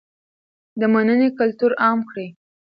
[0.79, 2.27] د مننې کلتور عام کړئ.